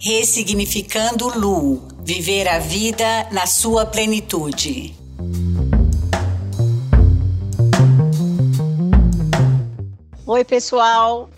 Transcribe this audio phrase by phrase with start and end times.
[0.00, 4.94] Ressignificando Lu, viver a vida na sua plenitude.
[10.26, 11.28] Oi, pessoal.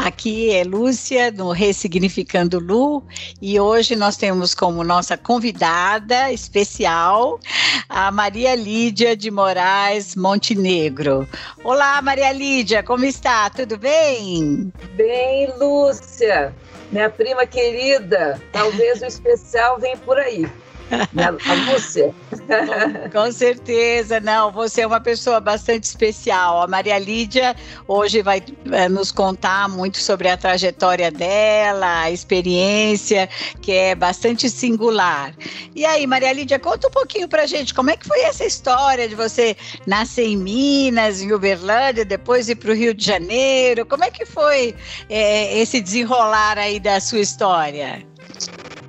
[0.00, 3.02] Aqui é Lúcia, no Ressignificando Lu,
[3.42, 7.40] e hoje nós temos como nossa convidada especial
[7.88, 11.28] a Maria Lídia de Moraes Montenegro.
[11.64, 13.50] Olá, Maria Lídia, como está?
[13.50, 14.72] Tudo bem?
[14.94, 16.54] Bem, Lúcia,
[16.92, 20.48] minha prima querida, talvez o especial venha por aí.
[20.90, 22.12] A você.
[23.12, 24.50] Com certeza, não.
[24.50, 26.62] Você é uma pessoa bastante especial.
[26.62, 27.54] A Maria Lídia
[27.86, 28.42] hoje vai
[28.72, 33.28] é, nos contar muito sobre a trajetória dela, a experiência,
[33.60, 35.34] que é bastante singular.
[35.74, 39.08] E aí, Maria Lídia, conta um pouquinho pra gente como é que foi essa história
[39.08, 43.84] de você nascer em Minas, em Uberlândia, depois ir para o Rio de Janeiro.
[43.84, 44.74] Como é que foi
[45.08, 48.06] é, esse desenrolar aí da sua história?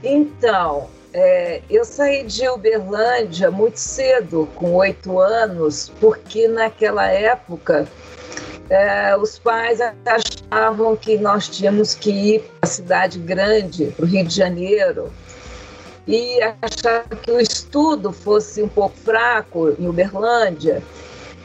[0.04, 7.88] Então, é, eu saí de Uberlândia muito cedo, com oito anos, porque naquela época
[8.70, 14.08] é, os pais achavam que nós tínhamos que ir para a cidade grande, para o
[14.08, 15.12] Rio de Janeiro,
[16.08, 20.84] e achavam que o estudo fosse um pouco fraco em Uberlândia.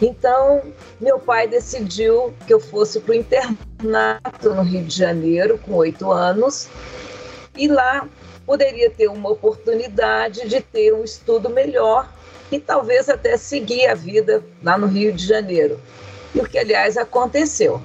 [0.03, 0.61] Então,
[1.01, 6.13] meu pai decidiu que eu fosse para o internato no Rio de Janeiro, com oito
[6.13, 6.69] anos,
[7.57, 8.07] e lá
[8.47, 12.09] poderia ter uma oportunidade de ter um estudo melhor
[12.51, 15.81] e talvez até seguir a vida lá no Rio de Janeiro.
[16.35, 17.81] E o que, aliás, aconteceu.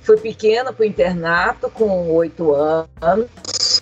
[0.00, 3.80] Fui pequena para o internato, com oito anos.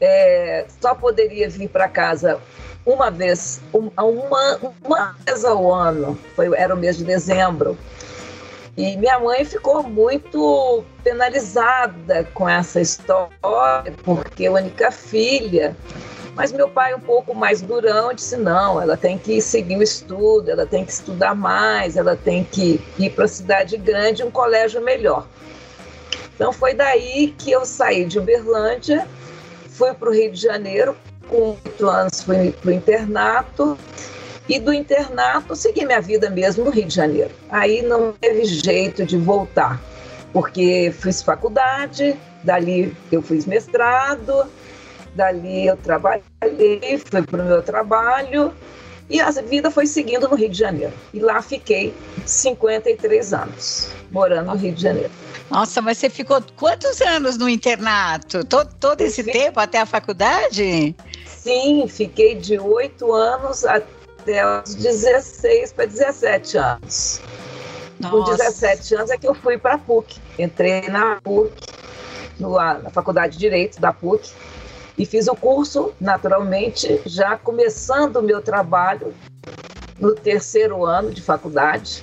[0.00, 2.40] É, só poderia vir para casa
[2.86, 7.76] uma vez, uma, uma vez ao ano, foi, era o mês de dezembro.
[8.78, 15.76] E minha mãe ficou muito penalizada com essa história, porque é única filha.
[16.36, 20.48] Mas meu pai, um pouco mais durão, disse: não, ela tem que seguir o estudo,
[20.48, 24.80] ela tem que estudar mais, ela tem que ir para a cidade grande, um colégio
[24.80, 25.26] melhor.
[26.36, 29.08] Então foi daí que eu saí de Uberlândia,
[29.70, 30.96] fui para o Rio de Janeiro,
[31.26, 33.76] com oito anos fui para o internato,
[34.48, 37.30] e do internato, segui minha vida mesmo no Rio de Janeiro.
[37.50, 39.80] Aí não teve jeito de voltar,
[40.32, 44.46] porque fiz faculdade, dali eu fiz mestrado,
[45.14, 46.22] dali eu trabalhei,
[47.04, 48.52] fui para o meu trabalho
[49.10, 50.92] e a vida foi seguindo no Rio de Janeiro.
[51.12, 51.94] E lá fiquei
[52.24, 55.10] 53 anos, morando no Rio de Janeiro.
[55.50, 58.44] Nossa, mas você ficou quantos anos no internato?
[58.44, 60.94] Todo, todo esse tempo até a faculdade?
[61.26, 67.20] Sim, fiquei de oito anos até até os 16 para 17 anos.
[68.00, 68.16] Nossa.
[68.16, 70.20] Com 17 anos é que eu fui para a PUC.
[70.38, 71.52] Entrei na PUC,
[72.38, 74.32] no, na Faculdade de Direito da PUC,
[74.96, 79.14] e fiz o curso, naturalmente, já começando o meu trabalho
[79.98, 82.02] no terceiro ano de faculdade,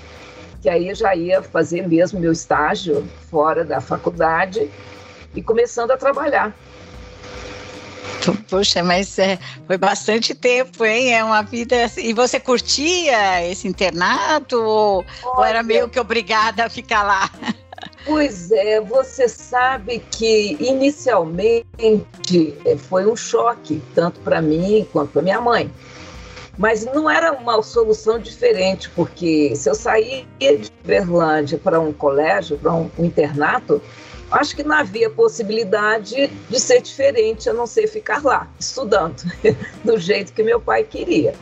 [0.61, 4.69] que aí eu já ia fazer mesmo meu estágio fora da faculdade
[5.35, 6.55] e começando a trabalhar.
[8.49, 9.37] Poxa, mas é,
[9.67, 11.13] foi bastante tempo, hein?
[11.13, 11.75] É uma vida.
[11.97, 17.29] E você curtia esse internato ou, ou era meio que obrigada a ficar lá?
[18.05, 21.65] Pois é, você sabe que inicialmente
[22.63, 25.71] é, foi um choque, tanto para mim quanto para minha mãe.
[26.57, 32.57] Mas não era uma solução diferente, porque se eu saía de Berlândia para um colégio,
[32.57, 33.81] para um internato,
[34.31, 39.23] acho que não havia possibilidade de ser diferente a não ser ficar lá, estudando,
[39.83, 41.33] do jeito que meu pai queria.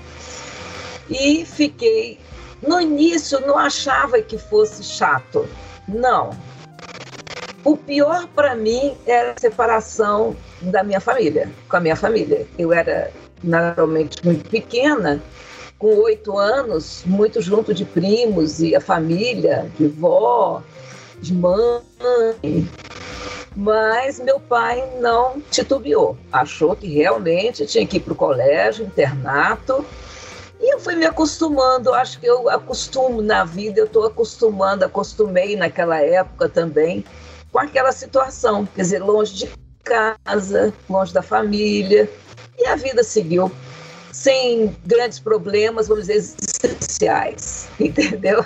[1.09, 2.19] E fiquei.
[2.61, 5.47] No início, não achava que fosse chato,
[5.87, 6.29] não.
[7.65, 12.47] O pior para mim era a separação da minha família, com a minha família.
[12.57, 13.11] Eu era
[13.43, 15.21] naturalmente muito pequena,
[15.77, 20.63] com oito anos, muito junto de primos e a família, de vó,
[21.23, 21.81] de mãe.
[23.55, 29.85] Mas meu pai não titubeou, achou que realmente tinha que ir para o colégio, internato.
[30.59, 35.55] E eu fui me acostumando, acho que eu acostumo na vida, eu estou acostumando, acostumei
[35.55, 37.03] naquela época também
[37.51, 39.49] com aquela situação, quer dizer, longe de
[39.83, 42.09] casa, longe da família.
[42.57, 43.51] E a vida seguiu
[44.11, 48.43] sem grandes problemas, vamos dizer, existenciais, entendeu?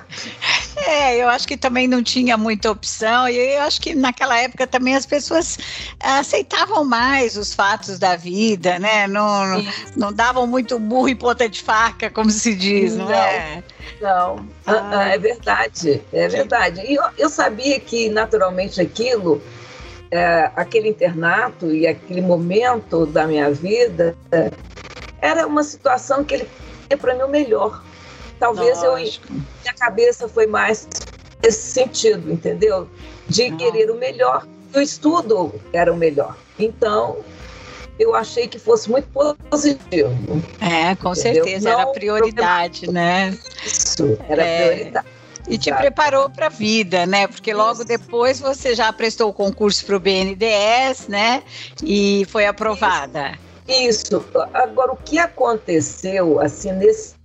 [0.86, 4.68] É, eu acho que também não tinha muita opção, e eu acho que naquela época
[4.68, 5.58] também as pessoas
[6.00, 9.08] aceitavam mais os fatos da vida, né?
[9.08, 9.66] Não, não,
[9.96, 13.64] não, davam muito burro em ponta de faca, como se diz, não, não é?
[14.00, 15.10] Não, ah.
[15.10, 16.82] é verdade, é verdade.
[16.82, 19.42] E eu, eu sabia que naturalmente aquilo
[20.12, 24.52] é, aquele internato e aquele momento da minha vida é,
[25.22, 26.50] era uma situação que ele
[26.84, 27.84] queria para mim o melhor.
[28.40, 29.28] Talvez Lógico.
[29.34, 30.88] eu minha cabeça foi mais
[31.44, 32.88] nesse sentido, entendeu?
[33.28, 33.58] De Não.
[33.58, 34.48] querer o melhor.
[34.76, 36.36] O estudo era o melhor.
[36.60, 37.18] Então,
[38.00, 39.08] eu achei que fosse muito
[39.50, 40.12] positivo.
[40.62, 41.16] É, com entendeu?
[41.16, 43.38] certeza, Não era prioridade, né?
[43.66, 44.68] Isso, era é.
[44.68, 45.08] prioridade.
[45.50, 47.26] E te preparou para a vida, né?
[47.26, 47.86] Porque logo Isso.
[47.86, 51.42] depois você já prestou o concurso para o BNDES, né?
[51.82, 53.40] E foi aprovada.
[53.68, 54.26] Isso.
[54.54, 57.17] Agora, o que aconteceu, assim, nesse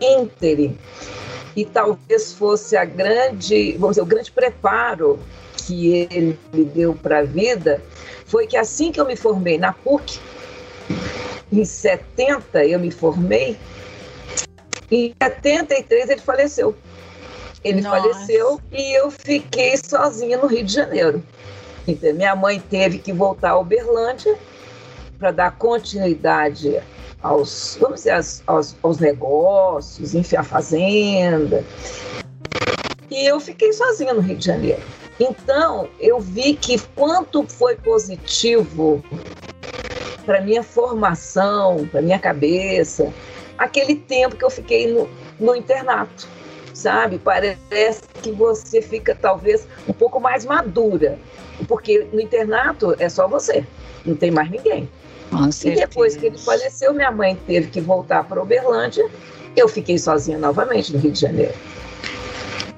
[0.00, 0.76] ínterim,
[1.56, 5.18] e talvez fosse a grande, vamos dizer, o grande preparo
[5.56, 7.82] que ele me deu para a vida,
[8.26, 10.20] foi que assim que eu me formei na PUC,
[11.50, 13.56] em 70 eu me formei,
[14.90, 16.74] em 73 ele faleceu.
[17.64, 18.00] Ele Nossa.
[18.00, 21.22] faleceu e eu fiquei sozinha no Rio de Janeiro.
[21.86, 24.38] Então, minha mãe teve que voltar a Uberlândia
[25.18, 26.80] para dar continuidade
[27.22, 28.12] aos, vamos dizer,
[28.46, 31.64] aos, aos negócios, enfim, a fazenda.
[33.10, 34.82] E eu fiquei sozinha no Rio de Janeiro.
[35.18, 39.02] Então, eu vi que quanto foi positivo
[40.24, 43.12] para minha formação, para minha cabeça,
[43.56, 45.08] aquele tempo que eu fiquei no,
[45.40, 46.28] no internato
[46.78, 47.18] sabe?
[47.18, 51.18] Parece que você fica talvez um pouco mais madura,
[51.66, 53.64] porque no internato é só você,
[54.06, 54.88] não tem mais ninguém.
[55.30, 59.08] Com e depois que ele faleceu, minha mãe teve que voltar para Uberlândia,
[59.56, 61.54] eu fiquei sozinha novamente no Rio de Janeiro.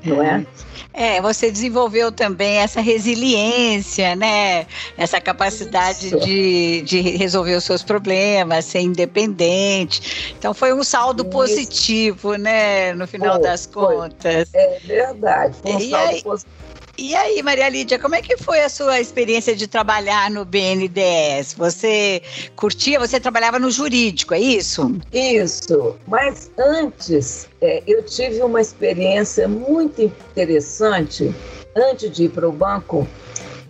[0.05, 0.45] Não é?
[0.93, 4.67] É, você desenvolveu também essa resiliência, né?
[4.97, 10.35] Essa capacidade de, de resolver os seus problemas, ser independente.
[10.37, 11.31] Então foi um saldo Isso.
[11.31, 12.93] positivo, né?
[12.95, 14.51] No final foi, das contas.
[14.51, 14.61] Foi.
[14.61, 15.57] É verdade.
[15.63, 16.70] Foi um e saldo aí, positivo
[17.01, 21.55] e aí, Maria Lídia, como é que foi a sua experiência de trabalhar no BNDES?
[21.55, 22.21] Você
[22.55, 25.01] curtia, você trabalhava no jurídico, é isso?
[25.11, 31.35] Isso, mas antes é, eu tive uma experiência muito interessante.
[31.75, 33.09] Antes de ir para o banco,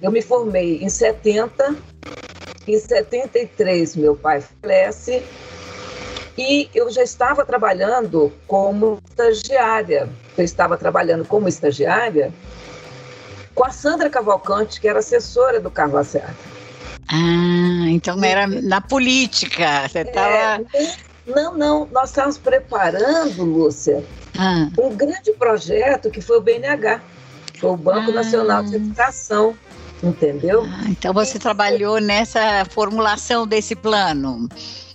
[0.02, 1.76] eu me formei em 70,
[2.66, 5.22] em 73 meu pai falece
[6.36, 10.08] e eu já estava trabalhando como estagiária.
[10.36, 12.32] Eu estava trabalhando como estagiária
[13.54, 16.36] com a Sandra Cavalcante, que era assessora do Carlos Lacerda.
[17.12, 20.64] Ah, então era na política, você estava...
[20.72, 20.94] É,
[21.26, 24.04] não, não, nós estávamos preparando, Lúcia,
[24.38, 24.68] ah.
[24.78, 27.00] um grande projeto que foi o BNH,
[27.58, 28.14] foi o Banco ah.
[28.14, 29.56] Nacional de Educação,
[30.02, 30.64] entendeu?
[30.64, 34.48] Ah, então você trabalhou nessa formulação desse plano.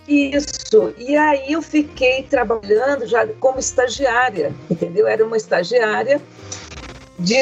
[0.07, 5.07] Isso, e aí eu fiquei trabalhando já como estagiária, entendeu?
[5.07, 6.21] Era uma estagiária
[7.17, 7.33] de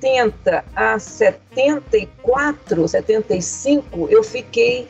[0.00, 4.88] 70 a 74, 75, eu fiquei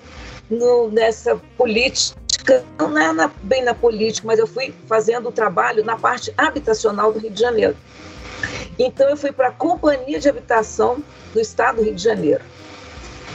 [0.50, 5.84] no, nessa política, não é na, bem na política, mas eu fui fazendo o trabalho
[5.84, 7.76] na parte habitacional do Rio de Janeiro.
[8.78, 12.44] Então eu fui para a Companhia de Habitação do Estado do Rio de Janeiro.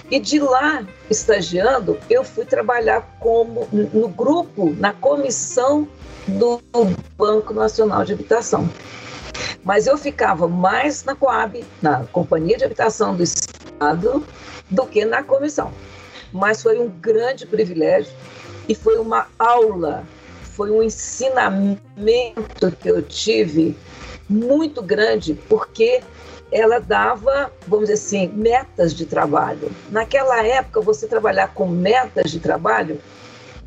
[0.10, 5.88] E de lá, estagiando, eu fui trabalhar como no grupo, na comissão
[6.28, 6.62] do
[7.18, 8.70] Banco Nacional de Habitação.
[9.64, 14.26] Mas eu ficava mais na Coab, na Companhia de Habitação do Estado,
[14.70, 15.72] do que na comissão.
[16.34, 18.14] Mas foi um grande privilégio
[18.68, 20.04] e foi uma aula,
[20.44, 23.78] foi um ensinamento que eu tive
[24.30, 26.02] muito grande, porque
[26.52, 29.72] ela dava, vamos dizer assim, metas de trabalho.
[29.90, 33.00] Naquela época, você trabalhar com metas de trabalho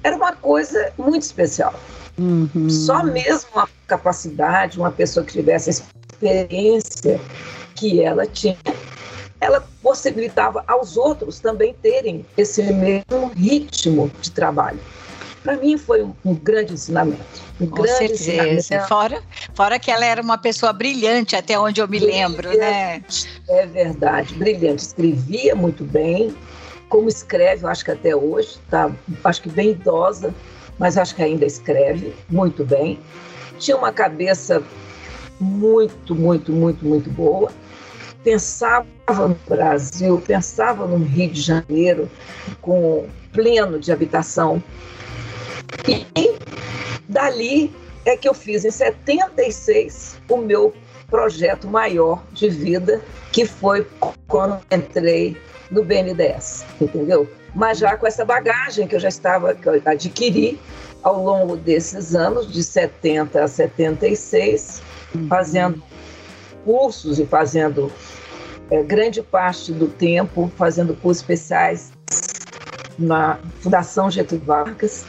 [0.03, 1.75] era uma coisa muito especial.
[2.19, 2.69] Uhum.
[2.69, 7.21] Só mesmo a capacidade, uma pessoa que tivesse a experiência
[7.75, 8.59] que ela tinha,
[9.41, 14.81] ela possibilitava aos outros também terem esse mesmo ritmo de trabalho.
[15.43, 17.43] Para mim foi um, um, grande ensinamento.
[17.61, 18.53] Um Com grande certeza.
[18.55, 18.89] Ensinamento.
[18.89, 19.23] Fora,
[19.55, 23.05] fora que ela era uma pessoa brilhante, até onde eu me brilhante, lembro, né?
[23.51, 24.83] É verdade, brilhante.
[24.85, 26.35] Escrevia muito bem,
[26.89, 28.91] como escreve, eu acho que até hoje, tá,
[29.25, 30.35] acho que bem idosa,
[30.79, 32.99] mas acho que ainda escreve muito bem.
[33.59, 34.63] Tinha uma cabeça
[35.41, 37.51] muito, muito, muito, muito boa.
[38.23, 42.11] Pensava no Brasil, pensava no Rio de Janeiro,
[42.61, 44.63] com pleno de habitação.
[45.87, 46.39] E
[47.09, 47.71] dali
[48.05, 50.75] é que eu fiz em 76 o meu
[51.09, 53.87] projeto maior de vida, que foi
[54.27, 55.37] quando entrei
[55.71, 57.29] no BNDES, entendeu?
[57.55, 60.59] Mas já com essa bagagem que eu já estava, que eu adquiri
[61.05, 64.83] ao longo desses anos, de 70 a 76,
[65.15, 65.29] uhum.
[65.29, 65.83] fazendo
[66.65, 67.93] cursos e fazendo
[68.71, 71.93] é, grande parte do tempo fazendo cursos especiais
[72.99, 75.05] na Fundação Getúlio Vargas.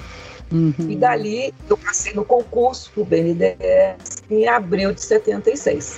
[0.51, 0.73] Uhum.
[0.77, 5.97] E dali eu passei no concurso para o BNDES em abril de 76.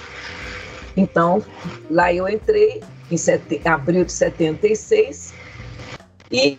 [0.95, 1.43] Então,
[1.89, 3.61] lá eu entrei em sete...
[3.65, 5.33] abril de 76
[6.31, 6.57] e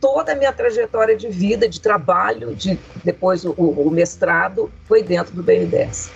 [0.00, 5.34] toda a minha trajetória de vida, de trabalho, de depois o, o mestrado, foi dentro
[5.34, 6.12] do BNDES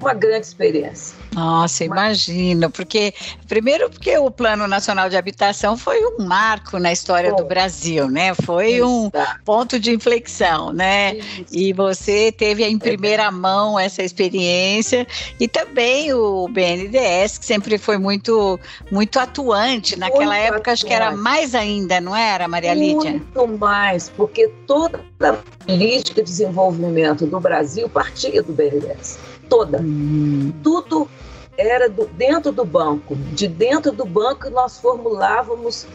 [0.00, 1.16] uma grande experiência.
[1.34, 3.12] Nossa, imagino, porque
[3.46, 8.34] primeiro porque o Plano Nacional de Habitação foi um marco na história do Brasil, né?
[8.34, 8.86] Foi Isso.
[8.86, 9.10] um
[9.44, 11.16] ponto de inflexão, né?
[11.16, 11.44] Isso.
[11.52, 15.06] E você teve em primeira mão essa experiência
[15.38, 18.58] e também o BNDES, que sempre foi muito
[18.90, 20.70] muito atuante naquela muito época, atuante.
[20.70, 23.10] acho que era mais ainda, não era, Maria Lídia?
[23.10, 25.32] Muito mais, porque toda a
[25.66, 29.80] política de desenvolvimento do Brasil partia do BNDES toda.
[29.80, 30.52] Hum.
[30.62, 31.08] Tudo
[31.56, 33.16] era do, dentro do banco.
[33.16, 35.86] De dentro do banco nós formulávamos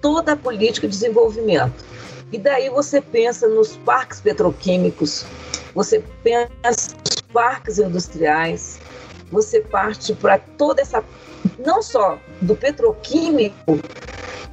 [0.00, 1.84] toda a política de desenvolvimento.
[2.32, 5.24] E daí você pensa nos parques petroquímicos,
[5.74, 6.48] você pensa
[6.98, 8.80] nos parques industriais,
[9.30, 11.04] você parte para toda essa,
[11.58, 13.78] não só do petroquímico,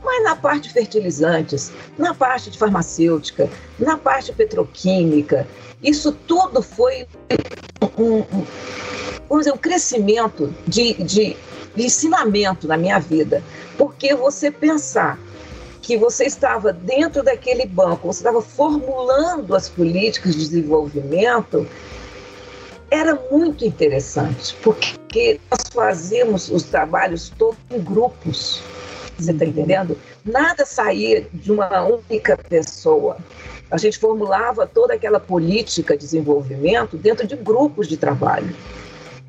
[0.03, 5.47] mas na parte de fertilizantes, na parte de farmacêutica, na parte petroquímica.
[5.81, 7.07] Isso tudo foi
[7.97, 8.45] um, um,
[9.27, 11.37] vamos dizer, um crescimento de, de,
[11.75, 13.43] de ensinamento na minha vida.
[13.77, 15.17] Porque você pensar
[15.81, 21.67] que você estava dentro daquele banco, você estava formulando as políticas de desenvolvimento,
[22.91, 28.61] era muito interessante, porque nós fazíamos os trabalhos todos em grupos.
[29.19, 29.97] Você está entendendo?
[30.23, 33.17] Nada saía de uma única pessoa.
[33.69, 38.55] A gente formulava toda aquela política de desenvolvimento dentro de grupos de trabalho.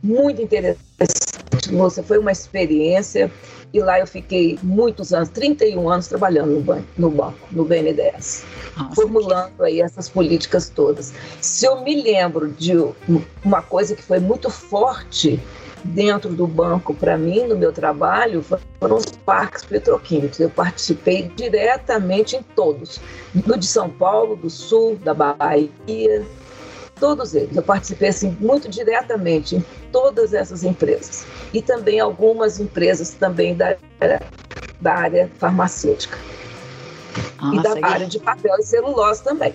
[0.03, 3.31] Muito interessante, moça, foi uma experiência
[3.73, 8.45] e lá eu fiquei muitos anos, 31 anos trabalhando no banco, no, banco, no BNDES,
[8.77, 9.65] Nossa, formulando que...
[9.65, 11.13] aí essas políticas todas.
[11.41, 12.73] Se eu me lembro de
[13.45, 15.39] uma coisa que foi muito forte
[15.85, 20.39] dentro do banco para mim, no meu trabalho, foram os parques petroquímicos.
[20.41, 23.01] Eu participei diretamente em todos,
[23.35, 26.25] do de São Paulo, do Sul, da Bahia,
[27.01, 27.57] todos eles.
[27.57, 33.77] Eu participei assim muito diretamente em todas essas empresas e também algumas empresas também da,
[34.81, 36.19] da área farmacêutica
[37.41, 39.55] Nossa, e da área de papel e celulose também.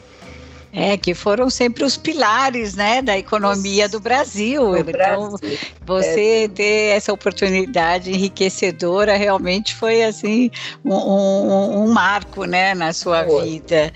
[0.77, 4.72] É, que foram sempre os pilares, né, da economia do Brasil.
[4.72, 5.58] Do então, Brasil.
[5.86, 6.48] você é.
[6.50, 10.51] ter essa oportunidade enriquecedora realmente foi, assim,
[10.84, 13.46] um, um, um marco, né, na sua foi.
[13.46, 13.94] vida.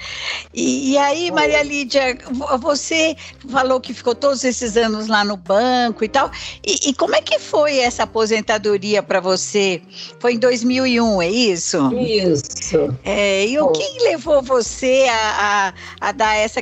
[0.53, 1.31] E, e aí, foi.
[1.31, 2.17] Maria Lídia,
[2.61, 3.13] você
[3.49, 6.31] falou que ficou todos esses anos lá no banco e tal.
[6.65, 9.81] E, e como é que foi essa aposentadoria para você?
[10.19, 11.93] Foi em 2001, é isso?
[11.97, 12.97] Isso.
[13.03, 16.61] É, e o que levou você a, a, a dar essa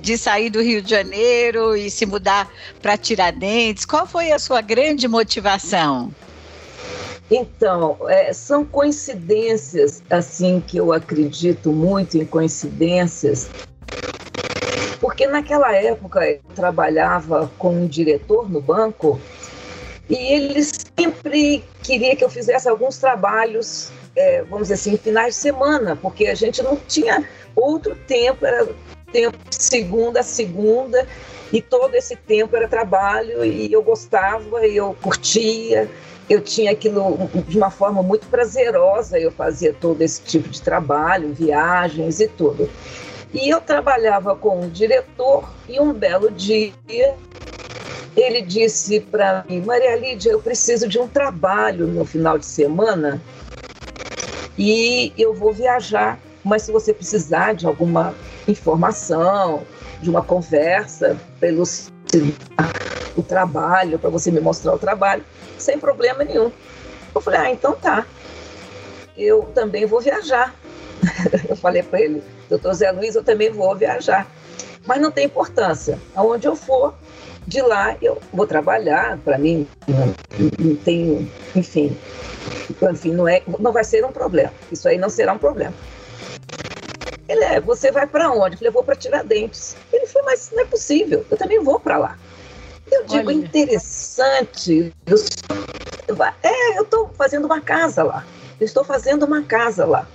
[0.00, 3.84] de sair do Rio de Janeiro e se mudar para Tiradentes?
[3.84, 6.10] Qual foi a sua grande motivação?
[7.30, 13.50] Então, é, são coincidências, assim, que eu acredito muito em coincidências,
[14.98, 19.20] porque naquela época eu trabalhava com um diretor no banco
[20.08, 25.40] e ele sempre queria que eu fizesse alguns trabalhos, é, vamos dizer assim, finais de
[25.40, 28.66] semana, porque a gente não tinha outro tempo, era
[29.12, 31.06] tempo segunda a segunda
[31.52, 35.88] e todo esse tempo era trabalho e eu gostava, eu curtia,
[36.28, 41.32] eu tinha aquilo de uma forma muito prazerosa, eu fazia todo esse tipo de trabalho,
[41.32, 42.68] viagens e tudo.
[43.32, 46.72] E eu trabalhava com um diretor e um belo dia
[48.16, 53.22] ele disse para mim, Maria Lídia, eu preciso de um trabalho no final de semana
[54.58, 58.14] e eu vou viajar, mas se você precisar de alguma
[58.48, 59.62] informação,
[60.00, 61.92] de uma conversa, elucidar
[63.16, 65.24] o trabalho, para você me mostrar o trabalho,
[65.58, 66.50] sem problema nenhum.
[67.14, 68.06] Eu falei, ah, então tá.
[69.16, 70.54] Eu também vou viajar.
[71.48, 74.26] eu falei para ele, doutor Zé Luiz, eu também vou viajar.
[74.86, 75.98] Mas não tem importância.
[76.14, 76.94] Aonde eu for,
[77.46, 81.96] de lá eu vou trabalhar, para mim não, tem, enfim,
[82.90, 84.52] enfim, não, é, não vai ser um problema.
[84.70, 85.74] Isso aí não será um problema.
[87.28, 88.54] Ele é, você vai para onde?
[88.54, 89.76] Eu falei, eu vou para Tiradentes.
[89.92, 92.18] Ele falou, mas não é possível, eu também vou para lá.
[92.90, 93.32] Eu digo, Olha.
[93.32, 94.92] interessante.
[95.06, 95.16] Eu,
[96.42, 98.24] é, eu estou fazendo uma casa lá.
[98.58, 100.08] Eu estou fazendo uma casa lá.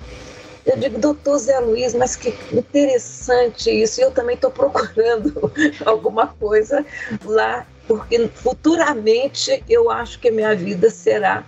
[0.65, 3.99] Eu digo, doutor Zé Luiz, mas que interessante isso.
[3.99, 5.51] E eu também estou procurando
[5.85, 6.85] alguma coisa
[7.23, 11.43] lá, porque futuramente eu acho que minha vida será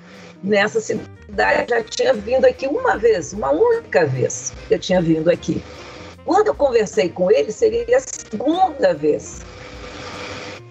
[0.46, 5.62] nessa cidade, já tinha vindo aqui uma vez, uma única vez eu tinha vindo aqui.
[6.24, 9.42] Quando eu conversei com ele, seria a segunda vez.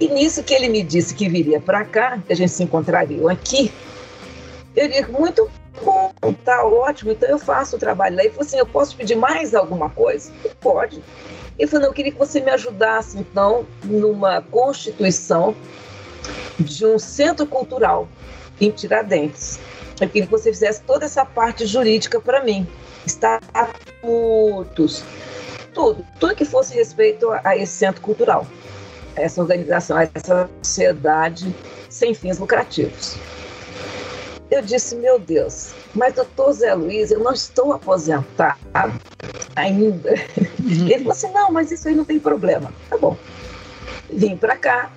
[0.01, 3.31] E nisso que ele me disse que viria para cá, que a gente se encontraria
[3.31, 3.73] aqui,
[4.75, 5.49] eu digo, muito
[5.85, 6.13] bom,
[6.45, 8.23] tá ótimo, então eu faço o trabalho lá.
[8.23, 10.33] Ele falou assim, eu posso pedir mais alguma coisa?
[10.61, 11.01] Pode.
[11.57, 15.55] Ele falou, não, eu queria que você me ajudasse, então, numa constituição
[16.59, 18.09] de um centro cultural
[18.61, 19.59] em Tiradentes.
[20.01, 22.67] Eu queria que você fizesse toda essa parte jurídica para mim.
[23.07, 25.05] Estatutos,
[25.73, 26.05] tudo.
[26.19, 28.47] Tudo que fosse respeito a esse centro cultural,
[29.17, 31.55] a essa organização, a essa sociedade
[31.89, 33.17] sem fins lucrativos.
[34.51, 39.01] Eu disse, meu Deus, mas doutor Zé Luiz, eu não estou aposentado
[39.57, 40.15] ainda.
[40.63, 40.89] Uhum.
[40.89, 42.73] Ele falou assim, não, mas isso aí não tem problema.
[42.89, 43.17] Tá bom.
[44.13, 44.93] Vim para cá,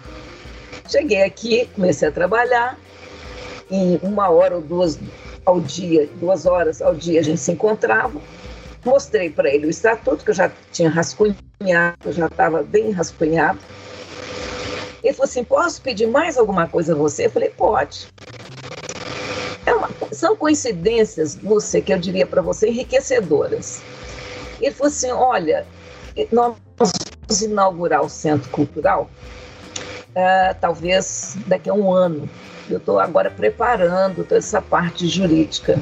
[0.89, 2.77] cheguei aqui, comecei a trabalhar,
[3.69, 5.00] em uma hora ou duas
[5.45, 8.19] ao dia, duas horas ao dia a gente se encontrava,
[8.83, 13.59] mostrei para ele o estatuto, que eu já tinha rascunhado, já estava bem rascunhado.
[15.03, 17.27] Ele falou assim, posso pedir mais alguma coisa a você?
[17.27, 18.07] Eu falei, pode.
[19.65, 23.81] É uma, são coincidências, Lúcia, que eu diria para você, enriquecedoras.
[24.62, 25.65] Ele falou assim: olha,
[26.31, 29.09] nós vamos inaugurar o Centro Cultural,
[30.09, 32.29] uh, talvez daqui a um ano.
[32.69, 35.79] Eu estou agora preparando toda essa parte jurídica.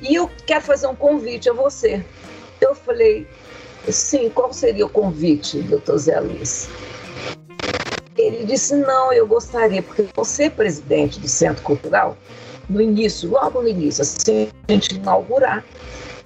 [0.00, 2.04] E eu quero fazer um convite a você.
[2.60, 3.26] Eu falei,
[3.88, 6.68] sim, qual seria o convite, doutor Zé Luiz?
[8.16, 12.16] Ele disse, não, eu gostaria, porque você é presidente do Centro Cultural,
[12.68, 15.64] no início, logo no início, assim a gente inaugurar,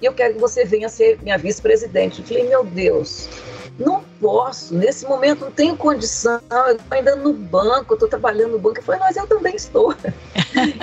[0.01, 2.19] e eu quero que você venha ser minha vice-presidente.
[2.19, 3.29] Eu falei, meu Deus,
[3.77, 8.59] não posso, nesse momento não tenho condição, eu estou ainda no banco, estou trabalhando no
[8.59, 8.79] banco.
[8.79, 9.93] Eu falei, mas eu também estou.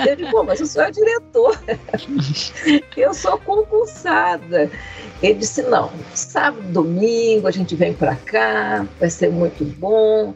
[0.06, 1.56] Eu digo, mas o senhor é diretor,
[2.96, 4.68] eu sou concursada.
[5.22, 10.34] Ele disse, não, sábado, domingo a gente vem para cá, vai ser muito bom,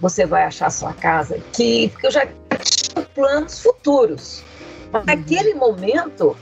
[0.00, 2.26] você vai achar sua casa aqui, porque eu já
[2.64, 4.42] tinha planos futuros.
[5.06, 6.34] Naquele momento,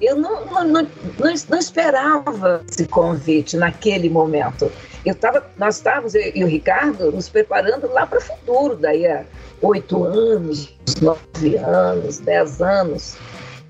[0.00, 4.70] eu não, não, não, não, esperava esse convite naquele momento.
[5.04, 9.06] Eu tava, nós estávamos, eu e o Ricardo, nos preparando lá para o futuro, daí
[9.06, 9.24] a
[9.62, 13.16] oito anos, nove anos, dez anos.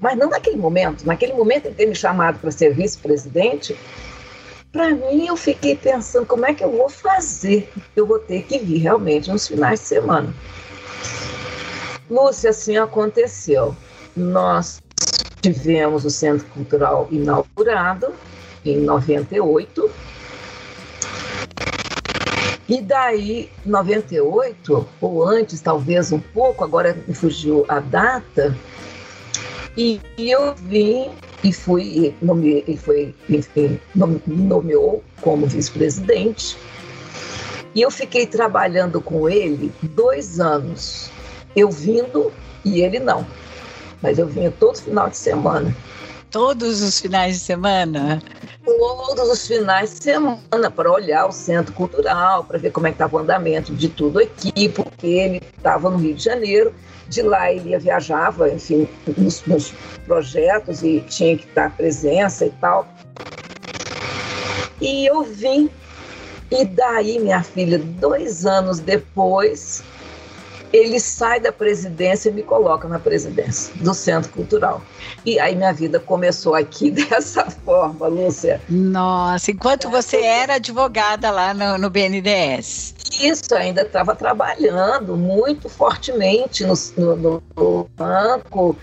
[0.01, 1.07] Mas não naquele momento.
[1.07, 3.77] Naquele momento, ele ter me chamado para ser vice-presidente,
[4.73, 7.71] para mim, eu fiquei pensando como é que eu vou fazer.
[7.97, 10.33] Eu vou ter que vir realmente nos finais de semana.
[12.11, 13.75] Lúcia, assim aconteceu.
[14.17, 14.81] Nós
[15.41, 18.13] tivemos o Centro Cultural inaugurado
[18.65, 19.91] em 98.
[22.69, 28.55] E daí, 98, ou antes, talvez um pouco, agora me fugiu a data,
[29.77, 31.11] e eu vim
[31.43, 36.59] e fui, nome, ele foi, enfim, me nomeou como vice-presidente.
[37.75, 41.11] E eu fiquei trabalhando com ele dois anos,
[41.55, 42.33] eu vindo
[42.65, 43.25] e ele não
[44.03, 45.75] mas eu vinha todo final de semana.
[46.31, 48.23] Todos os finais de semana?
[48.65, 52.97] Todos os finais de semana, para olhar o centro cultural, para ver como é que
[52.97, 56.75] estava o andamento de tudo aqui, porque ele estava no Rio de Janeiro,
[57.09, 58.87] de lá ele viajava, enfim,
[59.17, 59.73] nos, nos
[60.05, 62.87] projetos e tinha que estar presença e tal.
[64.81, 65.71] E eu vim,
[66.51, 69.83] e daí, minha filha, dois anos depois,
[70.73, 74.83] ele sai da presidência e me coloca na presidência do Centro Cultural.
[75.25, 78.61] E aí minha vida começou aqui dessa forma, Lúcia.
[78.69, 82.95] Nossa, enquanto você era advogada lá no, no BNDES.
[83.21, 86.75] Isso, ainda estava trabalhando muito fortemente no,
[87.17, 88.77] no, no banco,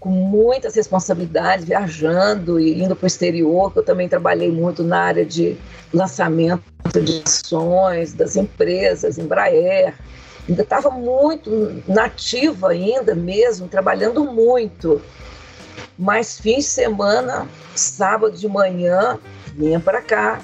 [0.00, 5.00] com muitas responsabilidades, viajando e indo para o exterior, que eu também trabalhei muito na
[5.00, 5.56] área de
[5.92, 6.62] lançamento
[7.02, 9.94] de ações das empresas, Embraer,
[10.48, 15.00] ainda estava muito nativa ainda mesmo, trabalhando muito.
[15.98, 19.18] Mas fim de semana, sábado de manhã,
[19.54, 20.40] vinha para cá,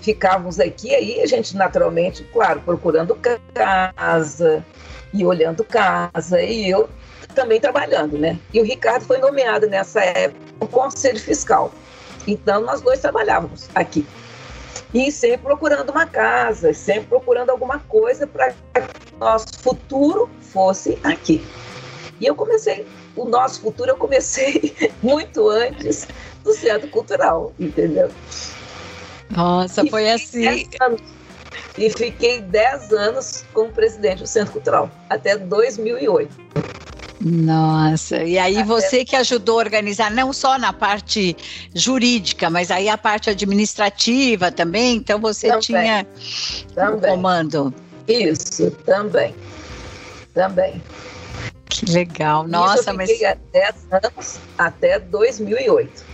[0.00, 3.18] ficávamos aqui, aí a gente naturalmente, claro, procurando
[3.54, 4.64] casa
[5.12, 6.88] e olhando casa, e eu
[7.34, 8.38] também trabalhando, né?
[8.52, 11.72] E o Ricardo foi nomeado nessa época no Conselho Fiscal.
[12.26, 14.06] Então nós dois trabalhávamos aqui
[14.94, 21.44] e sempre procurando uma casa, sempre procurando alguma coisa para o nosso futuro fosse aqui.
[22.20, 26.08] E eu comecei, o nosso futuro eu comecei muito antes
[26.42, 28.10] do Centro Cultural, entendeu?
[29.30, 30.66] Nossa, e foi assim.
[30.80, 31.00] Anos,
[31.76, 36.46] e fiquei 10 anos como presidente do Centro Cultural, até 2008.
[37.18, 41.34] Nossa, e aí você que ajudou a organizar não só na parte
[41.74, 45.60] jurídica, mas aí a parte administrativa também, então você também.
[45.60, 46.06] tinha
[46.74, 46.94] também.
[46.94, 47.74] o comando.
[48.08, 49.34] Isso, também.
[50.34, 50.82] Também.
[51.68, 52.46] Que legal.
[52.46, 53.08] Nossa, mas.
[53.08, 53.38] 10
[53.90, 56.04] anos até 2008.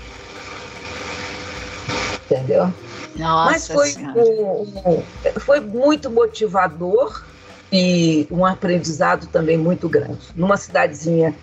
[2.25, 2.73] Entendeu?
[3.17, 5.03] Nossa mas foi, um,
[5.41, 7.23] foi muito motivador
[7.71, 10.21] e um aprendizado também muito grande.
[10.35, 11.35] Numa cidadezinha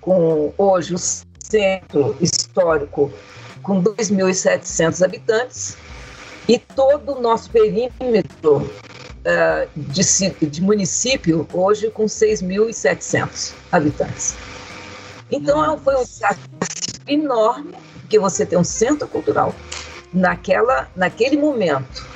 [0.00, 3.12] com hoje o centro histórico
[3.62, 5.76] com 2.700 habitantes
[6.48, 8.70] e todo o nosso perímetro
[9.22, 14.34] uh, de, de, município hoje com 6.700 habitantes.
[15.30, 16.50] Então foi um desafio
[17.06, 17.74] enorme
[18.08, 19.54] que você tem um centro cultural
[20.12, 22.06] naquela, naquele momento,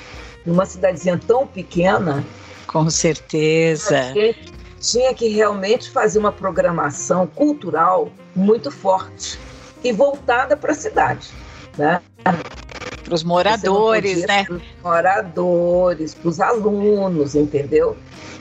[0.45, 2.25] numa cidadezinha tão pequena.
[2.67, 4.13] Com certeza.
[4.79, 9.39] Tinha que realmente fazer uma programação cultural muito forte
[9.83, 11.31] e voltada para a cidade,
[11.79, 12.01] né?
[13.07, 14.45] Para os moradores, né?
[14.45, 17.97] Para os moradores, para os alunos, entendeu?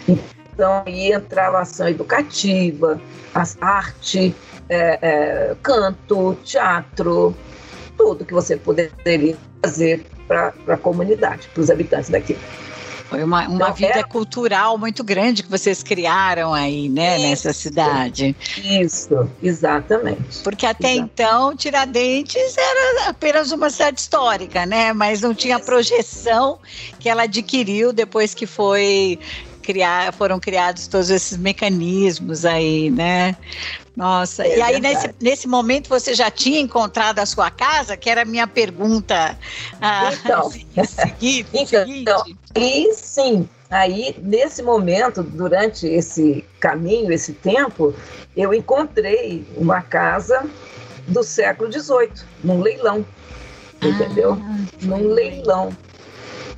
[0.08, 3.00] Então aí entrava ação educativa,
[3.34, 4.36] as arte,
[4.68, 7.36] é, é, canto, teatro,
[7.96, 12.36] tudo que você poderia fazer para a comunidade, para os habitantes daqui.
[13.10, 14.04] Foi uma, uma então, vida é...
[14.04, 17.28] cultural muito grande que vocês criaram aí, né, Isso.
[17.28, 18.36] nessa cidade.
[18.58, 20.40] Isso, exatamente.
[20.44, 21.12] Porque até exatamente.
[21.14, 26.60] então Tiradentes era apenas uma cidade histórica, né, mas não tinha a projeção
[27.00, 29.20] que ela adquiriu depois que foi
[29.62, 33.36] criar, foram criados todos esses mecanismos aí, né?
[33.96, 38.10] Nossa, é e aí nesse, nesse momento você já tinha encontrado a sua casa, que
[38.10, 39.38] era a minha pergunta.
[39.82, 40.52] Ah, então,
[40.84, 47.96] seguinte, então, e sim, aí nesse momento, durante esse caminho, esse tempo,
[48.36, 50.46] eu encontrei uma casa
[51.08, 52.12] do século XVIII,
[52.44, 53.06] num leilão,
[53.82, 54.38] ah, entendeu?
[54.82, 55.76] Num leilão.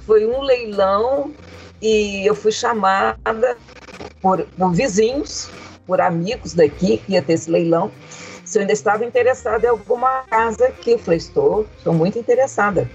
[0.08, 1.34] Foi um leilão
[1.82, 3.58] e eu fui chamada
[4.22, 5.52] por, por vizinhos
[5.88, 7.90] por amigos daqui que ia ter esse leilão,
[8.44, 12.90] se eu ainda estava interessada em alguma casa que eu falei, estou, estou muito interessada.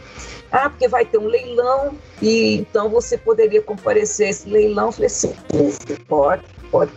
[0.51, 4.87] Ah, porque vai ter um leilão e então você poderia comparecer a esse leilão.
[4.87, 5.35] Eu falei, sim,
[6.07, 6.93] pode, pode.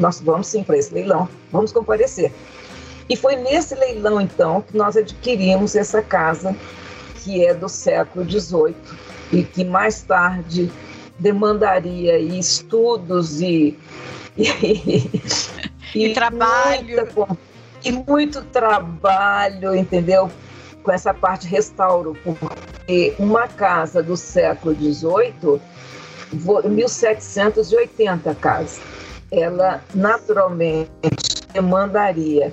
[0.00, 2.32] Nós vamos sim para esse leilão, vamos comparecer.
[3.08, 6.56] E foi nesse leilão, então, que nós adquirimos essa casa,
[7.22, 8.74] que é do século XVIII,
[9.32, 10.70] e que mais tarde
[11.18, 13.78] demandaria estudos e
[14.36, 15.10] e,
[15.94, 17.08] e, trabalho.
[17.16, 17.38] Muita,
[17.84, 20.30] e muito trabalho, entendeu?
[20.82, 25.60] Com essa parte restauro, porque uma casa do século XVIII,
[26.68, 28.80] 1780 casas,
[29.30, 30.90] ela naturalmente
[31.52, 32.52] demandaria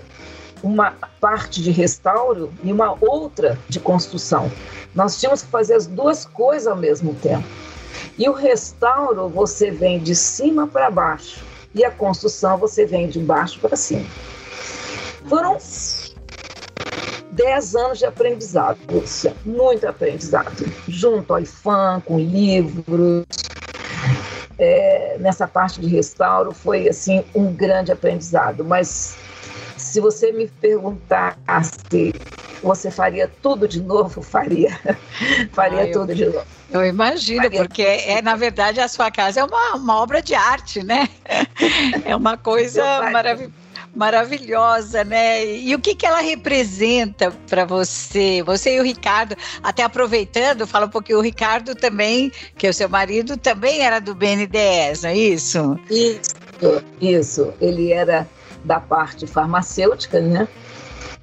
[0.63, 4.51] uma parte de restauro e uma outra de construção.
[4.93, 7.47] Nós tínhamos que fazer as duas coisas ao mesmo tempo.
[8.17, 13.19] E o restauro você vem de cima para baixo e a construção você vem de
[13.19, 14.05] baixo para cima.
[15.27, 15.57] Foram
[17.31, 23.25] dez anos de aprendizado, Lúcia, muito aprendizado, junto ao IFAM, com livros.
[24.59, 29.15] É, nessa parte de restauro foi assim um grande aprendizado, mas
[29.75, 32.13] se você me perguntasse,
[32.61, 34.21] você faria tudo de novo?
[34.21, 34.69] Faria.
[35.51, 36.45] faria ah, tudo de novo.
[36.71, 40.83] Eu imagino, porque é, na verdade, a sua casa é uma, uma obra de arte,
[40.83, 41.09] né?
[42.05, 43.61] É uma coisa maravilhosa
[43.95, 45.45] maravilhosa, né?
[45.45, 48.41] E o que, que ela representa para você?
[48.43, 52.73] Você e o Ricardo, até aproveitando, fala um pouquinho, o Ricardo também, que é o
[52.73, 55.79] seu marido, também era do BNDES, não é isso?
[55.89, 56.35] Isso,
[57.01, 57.53] isso.
[57.59, 58.27] Ele era
[58.63, 60.47] da parte farmacêutica, né?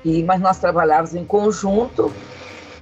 [0.04, 2.12] E, mas nós trabalhávamos em conjunto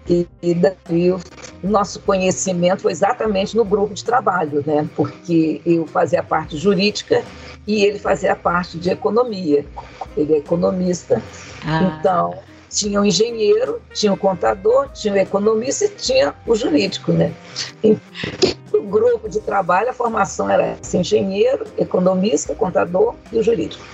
[0.09, 1.21] e, e daí o
[1.63, 4.89] nosso conhecimento foi exatamente no grupo de trabalho, né?
[4.95, 7.25] Porque eu fazia a parte jurídica
[7.67, 9.65] e ele fazia a parte de economia.
[10.17, 11.21] Ele é economista.
[11.65, 11.99] Ah.
[11.99, 12.39] Então,
[12.71, 16.55] tinha o um engenheiro, tinha o um contador, tinha o um economista e tinha o
[16.55, 17.33] jurídico, né?
[17.83, 17.97] E,
[18.73, 23.85] o grupo de trabalho, a formação era engenheiro, economista, contador e o jurídico.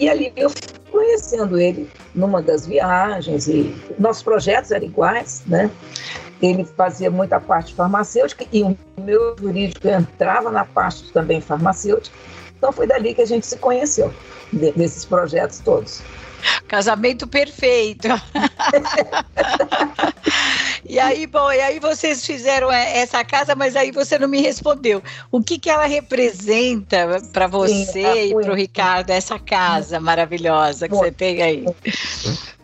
[0.00, 0.58] E ali eu fui
[0.90, 5.70] conhecendo ele numa das viagens e nossos projetos eram iguais, né?
[6.40, 12.16] Ele fazia muita parte farmacêutica e o meu jurídico entrava na parte também farmacêutica.
[12.56, 14.10] Então foi dali que a gente se conheceu,
[14.74, 16.02] nesses projetos todos.
[16.66, 18.08] Casamento perfeito.
[20.90, 25.00] e aí, bom, e aí vocês fizeram essa casa, mas aí você não me respondeu.
[25.30, 30.00] O que, que ela representa para você Sim, é e para o Ricardo, essa casa
[30.00, 31.64] maravilhosa que muito, você tem aí?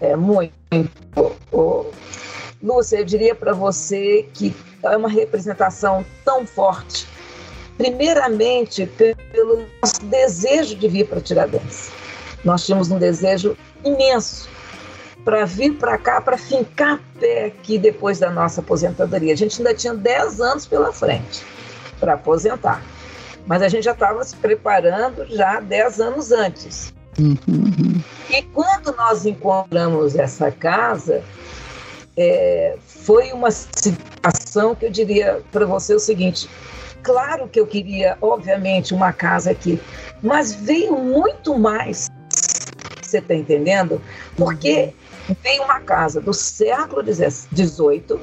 [0.01, 0.53] É muito.
[1.53, 1.85] Oh,
[2.61, 7.07] Lúcia, eu diria para você que é uma representação tão forte.
[7.77, 11.93] Primeiramente, pelo nosso desejo de vir para Tiradentes.
[12.45, 14.56] Nós tínhamos um desejo imenso
[15.27, 19.33] para vir para cá, para fincar pé aqui depois da nossa aposentadoria.
[19.33, 21.45] A gente ainda tinha 10 anos pela frente
[21.99, 22.81] para aposentar.
[23.45, 26.95] Mas a gente já estava se preparando já 10 anos antes.
[27.19, 28.01] Uhum.
[28.31, 31.25] E quando nós encontramos essa casa,
[32.17, 36.49] é, foi uma situação que eu diria para você o seguinte:
[37.03, 39.81] claro que eu queria, obviamente, uma casa aqui,
[40.23, 42.09] mas veio muito mais.
[43.03, 44.01] Você está entendendo?
[44.37, 44.93] Porque
[45.43, 48.19] veio uma casa do século XVIII,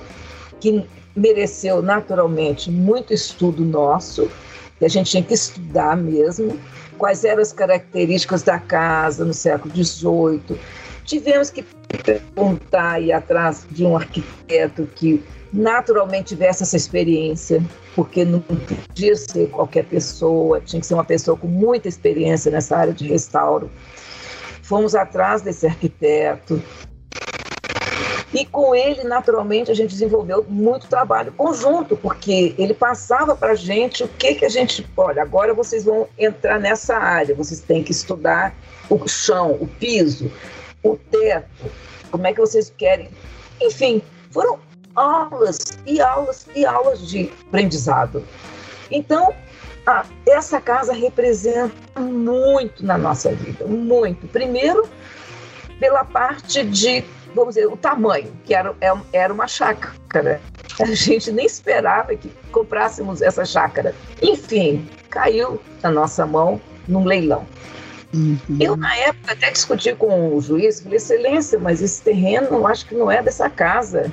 [0.59, 0.85] que
[1.15, 4.29] mereceu naturalmente muito estudo nosso,
[4.79, 6.59] que a gente tinha que estudar mesmo,
[6.97, 10.59] quais eram as características da casa no século XVIII.
[11.05, 11.63] Tivemos que
[12.03, 17.63] perguntar e atrás de um arquiteto que naturalmente tivesse essa experiência,
[17.95, 22.75] porque não podia ser qualquer pessoa, tinha que ser uma pessoa com muita experiência nessa
[22.75, 23.69] área de restauro.
[24.63, 26.61] Fomos atrás desse arquiteto,
[28.33, 33.55] e com ele, naturalmente, a gente desenvolveu muito trabalho conjunto, porque ele passava para a
[33.55, 34.85] gente o que, que a gente.
[34.97, 38.55] Olha, agora vocês vão entrar nessa área, vocês têm que estudar
[38.89, 40.31] o chão, o piso,
[40.81, 41.71] o teto,
[42.09, 43.07] como é que vocês querem.
[43.61, 44.59] Enfim, foram
[44.95, 48.25] aulas e aulas e aulas de aprendizado.
[48.89, 49.31] Então,
[49.85, 54.27] ah, essa casa representa muito na nossa vida, muito.
[54.27, 54.89] Primeiro,
[55.79, 60.41] pela parte de vamos dizer, o tamanho, que era, é, era uma chácara.
[60.79, 63.93] A gente nem esperava que comprássemos essa chácara.
[64.21, 67.45] Enfim, caiu na nossa mão num leilão.
[68.13, 68.57] Uhum.
[68.59, 72.85] Eu, na época, até discuti com o juiz, falei, excelência, mas esse terreno eu acho
[72.85, 74.11] que não é dessa casa.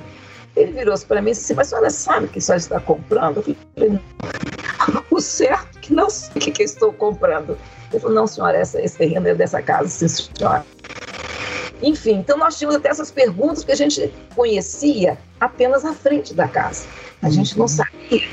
[0.57, 3.45] Ele virou-se para mim e disse, mas a senhora sabe que só está comprando?
[3.47, 5.05] Eu falei, não.
[5.11, 7.59] o certo é que não sei o que, que estou comprando.
[7.93, 10.65] Ele falou, não, senhora, essa, esse terreno é dessa casa, sim, senhora.
[11.83, 16.47] Enfim, então nós tínhamos até essas perguntas que a gente conhecia apenas à frente da
[16.47, 16.87] casa.
[17.23, 17.69] A gente não uhum.
[17.69, 18.29] sabia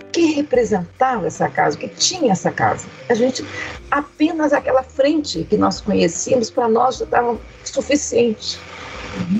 [0.00, 2.86] o que representava essa casa, o que tinha essa casa.
[3.08, 3.44] A gente,
[3.90, 8.58] apenas aquela frente que nós conhecíamos, para nós já estava suficiente.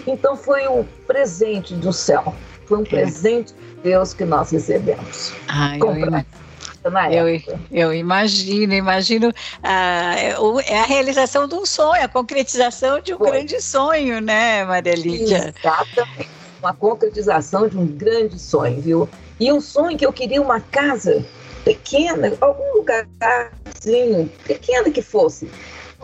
[0.07, 2.35] Então foi um presente do céu,
[2.67, 2.87] foi um é.
[2.87, 5.33] presente de Deus que nós recebemos.
[5.49, 5.77] Ah,
[6.85, 7.61] eu na época.
[7.71, 9.33] Eu, eu imagino, imagino.
[9.63, 10.15] Ah,
[10.67, 13.31] é a realização de um sonho, a concretização de um Foi.
[13.31, 15.55] grande sonho, né, Maria Lídia?
[15.57, 16.31] Exatamente.
[16.61, 19.09] Uma concretização de um grande sonho, viu?
[19.41, 21.25] E um sonho que eu queria uma casa
[21.65, 25.51] pequena, algum lugarzinho, pequena que fosse.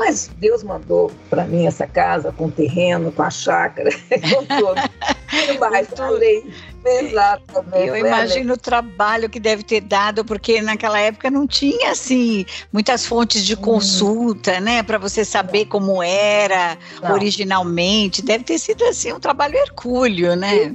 [0.00, 3.90] Mas Deus mandou para mim essa casa com terreno, com a chácara,
[4.32, 5.60] com tudo.
[5.60, 6.42] mais, falei.
[6.82, 7.86] Exatamente.
[7.86, 13.04] Eu imagino o trabalho que deve ter dado, porque naquela época não tinha assim muitas
[13.04, 14.60] fontes de consulta, uhum.
[14.60, 17.12] né, para você saber como era não.
[17.12, 18.22] originalmente.
[18.22, 20.72] Deve ter sido assim um trabalho hercúleo, né?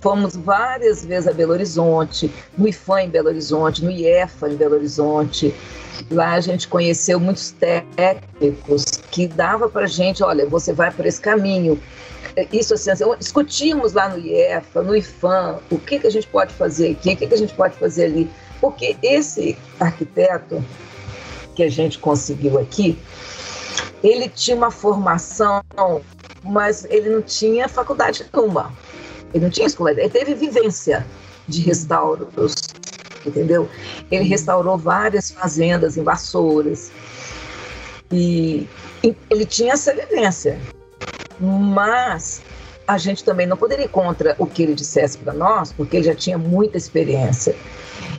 [0.00, 4.76] Fomos várias vezes a Belo Horizonte, no IFAM em Belo Horizonte, no IEFA em Belo
[4.76, 5.52] Horizonte.
[6.10, 11.20] Lá a gente conheceu muitos técnicos que dava para gente, olha, você vai por esse
[11.20, 11.80] caminho,
[12.52, 16.52] isso assim, assim, discutimos lá no IEFA, no IFAM, o que, que a gente pode
[16.54, 20.64] fazer aqui, o que, que a gente pode fazer ali, porque esse arquiteto
[21.54, 22.98] que a gente conseguiu aqui,
[24.02, 25.62] ele tinha uma formação,
[26.42, 28.72] mas ele não tinha faculdade nenhuma,
[29.34, 31.06] ele não tinha escola, ele teve vivência
[31.46, 32.28] de restauros,
[33.28, 33.68] entendeu?
[34.10, 36.90] Ele restaurou várias fazendas em Vassouras,
[38.10, 38.68] e
[39.30, 40.58] ele tinha essa vivência
[41.42, 42.42] mas
[42.86, 46.04] a gente também não poderia ir contra o que ele dissesse para nós, porque ele
[46.04, 47.54] já tinha muita experiência.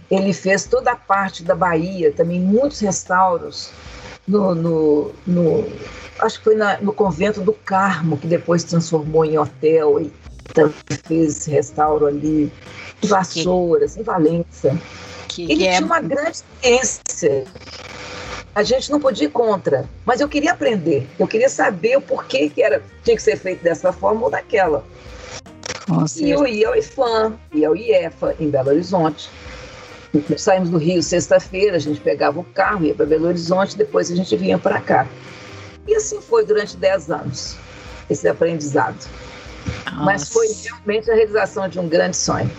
[0.10, 3.72] Ele fez toda a parte da Bahia, também muitos restauros
[4.28, 5.66] no, no, no
[6.20, 10.12] acho que foi na, no convento do Carmo, que depois transformou em hotel e
[11.06, 12.52] fez restauro ali,
[13.02, 14.78] em Vassouras, em Valença.
[15.28, 15.78] Que ele é...
[15.78, 17.46] tinha uma grande experiência
[18.56, 22.50] a gente não podia ir contra, mas eu queria aprender, eu queria saber o porquê
[22.50, 24.86] que era, tinha que ser feito dessa forma ou daquela.
[26.16, 29.30] e eu ia ao IFAM, ia ao IEFA, em Belo Horizonte.
[30.38, 34.16] Saímos do Rio sexta-feira, a gente pegava o carro, ia para Belo Horizonte, depois a
[34.16, 35.08] gente vinha para cá.
[35.88, 37.58] E assim foi durante 10 anos,
[38.08, 39.10] esse aprendizado.
[39.86, 40.04] Nossa.
[40.04, 42.50] Mas foi realmente a realização de um grande sonho.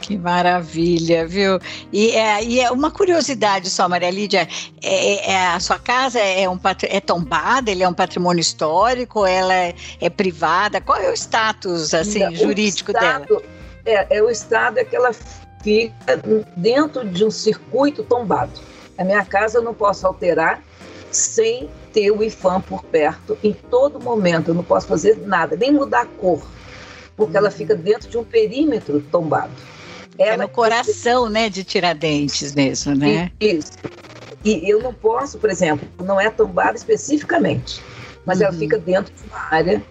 [0.00, 1.58] Que maravilha, viu?
[1.92, 4.48] E é, e é uma curiosidade só, Maria Lídia,
[4.82, 9.52] é, é, a sua casa é, um, é tombada, ele é um patrimônio histórico, ela
[9.52, 13.42] é, é privada, qual é o status assim, Não, jurídico estado, dela?
[13.84, 15.10] É, é, o estado é que ela
[15.62, 16.22] fica
[16.56, 18.52] dentro de um circuito tombado.
[18.96, 20.62] A minha casa eu não posso alterar
[21.10, 25.72] sem ter o IFAM por perto em todo momento, eu não posso fazer nada, nem
[25.72, 26.40] mudar a cor,
[27.16, 29.50] porque ela fica dentro de um perímetro tombado.
[30.16, 33.32] É no coração, né, de Tiradentes mesmo, né?
[33.40, 33.72] Isso.
[34.44, 37.82] E eu não posso, por exemplo, não é tombada especificamente,
[38.24, 38.46] mas uhum.
[38.46, 39.82] ela fica dentro de uma área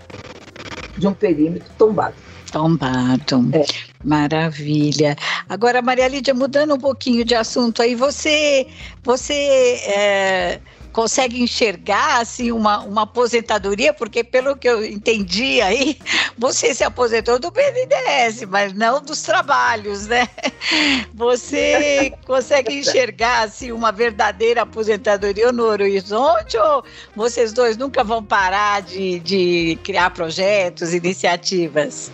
[0.98, 2.15] de um perímetro tombado.
[2.54, 3.50] Tombado.
[3.54, 3.65] É.
[4.02, 5.17] Maravilha.
[5.50, 8.65] Agora, Maria Lídia, mudando um pouquinho de assunto aí, você,
[9.04, 10.60] você é,
[10.98, 15.96] consegue enxergar assim uma, uma aposentadoria, porque pelo que eu entendi aí,
[16.36, 20.28] você se aposentou do BNDES, mas não dos trabalhos, né?
[21.14, 26.84] Você consegue enxergar assim uma verdadeira aposentadoria no horizonte ou
[27.16, 32.12] vocês dois nunca vão parar de, de criar projetos, iniciativas?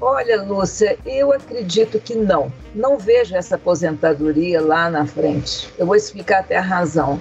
[0.00, 2.52] Olha, Lúcia, eu acredito que não.
[2.74, 5.72] Não vejo essa aposentadoria lá na frente.
[5.78, 7.18] Eu vou explicar até a razão.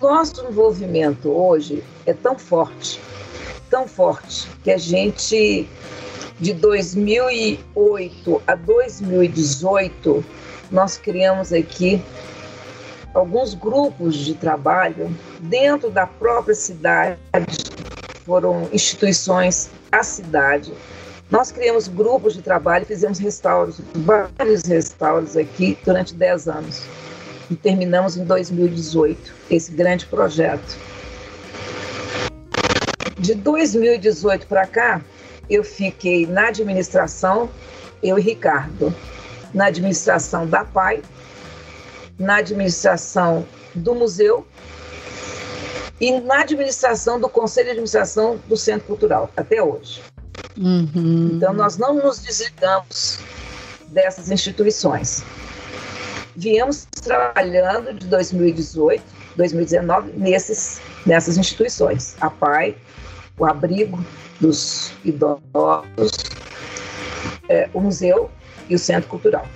[0.00, 2.98] Nosso envolvimento hoje é tão forte,
[3.68, 5.68] tão forte, que a gente,
[6.40, 10.24] de 2008 a 2018,
[10.70, 12.02] nós criamos aqui
[13.12, 17.18] alguns grupos de trabalho dentro da própria cidade,
[18.24, 20.72] foram instituições da cidade,
[21.30, 26.82] nós criamos grupos de trabalho, fizemos restauros, vários restauros aqui durante 10 anos.
[27.48, 30.76] E terminamos em 2018 esse grande projeto.
[33.16, 35.00] De 2018 para cá,
[35.48, 37.48] eu fiquei na administração,
[38.02, 38.94] eu e Ricardo,
[39.54, 41.02] na administração da PAI,
[42.18, 44.46] na administração do museu
[46.00, 50.00] e na administração do Conselho de Administração do Centro Cultural, até hoje.
[50.56, 51.32] Uhum.
[51.34, 53.20] Então, nós não nos desligamos
[53.88, 55.22] dessas instituições.
[56.36, 59.02] Viemos trabalhando de 2018,
[59.36, 62.16] 2019 nesses, nessas instituições.
[62.20, 62.76] A PAI,
[63.38, 64.04] o abrigo
[64.40, 66.12] dos idosos,
[67.48, 68.30] é, o museu
[68.68, 69.46] e o centro cultural.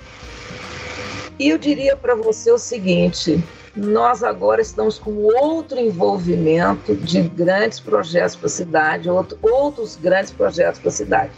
[1.39, 3.43] E eu diria para você o seguinte:
[3.75, 10.31] nós agora estamos com outro envolvimento de grandes projetos para a cidade, outro, outros grandes
[10.31, 11.31] projetos para a cidade.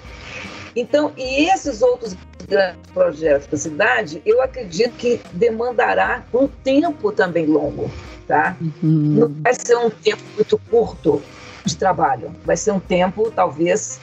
[0.76, 2.16] Então, e esses outros
[2.48, 7.90] grandes projetos para a cidade, eu acredito que demandará um tempo também longo,
[8.28, 8.56] tá?
[8.62, 8.72] Uhum.
[8.84, 11.22] Não vai ser um tempo muito curto
[11.66, 14.00] de trabalho, vai ser um tempo, talvez,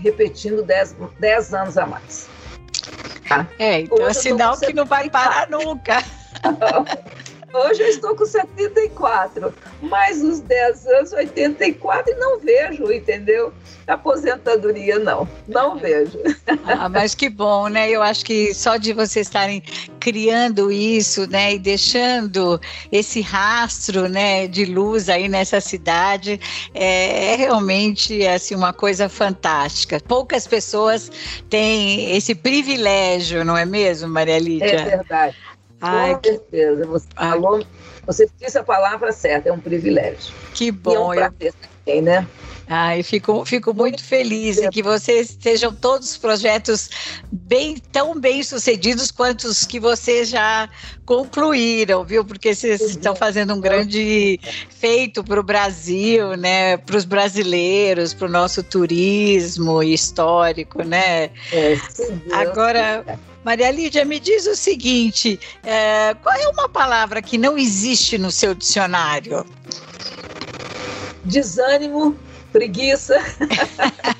[0.00, 2.28] repetindo 10 anos a mais.
[3.28, 3.46] Tá?
[3.58, 6.02] É, então é sinal que não vai parar nunca.
[7.52, 13.52] Hoje eu estou com 74, mais uns 10 anos, 84, e não vejo, entendeu?
[13.86, 16.18] Aposentadoria, não, não vejo.
[16.66, 17.88] Ah, mas que bom, né?
[17.90, 19.62] Eu acho que só de vocês estarem
[19.98, 22.60] criando isso, né, e deixando
[22.92, 26.40] esse rastro, né, de luz aí nessa cidade,
[26.74, 30.00] é, é realmente, assim, uma coisa fantástica.
[30.06, 31.10] Poucas pessoas
[31.48, 34.66] têm esse privilégio, não é mesmo, Maria Lídia?
[34.66, 35.36] É verdade.
[35.80, 36.86] Ai, Com certeza.
[36.86, 37.30] Você Ai.
[37.30, 37.64] falou,
[38.06, 40.34] você disse a palavra certa, é um privilégio.
[40.54, 41.14] Que bom.
[41.14, 41.68] E é um prazer eu...
[41.84, 42.26] também, né?
[42.70, 46.90] Ai, fico, fico muito feliz em que vocês sejam todos projetos
[47.32, 50.68] bem, tão bem sucedidos quanto os que vocês já
[51.06, 52.26] concluíram, viu?
[52.26, 54.38] Porque vocês estão fazendo um grande
[54.68, 56.76] feito para o Brasil, né?
[56.76, 61.30] Para os brasileiros, para o nosso turismo histórico, né?
[61.50, 61.78] É,
[62.32, 63.02] Agora,
[63.44, 68.30] Maria Lídia, me diz o seguinte: é, qual é uma palavra que não existe no
[68.30, 69.44] seu dicionário?
[71.24, 72.16] Desânimo,
[72.52, 73.16] preguiça.